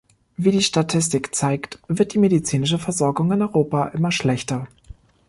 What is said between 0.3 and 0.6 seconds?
Wie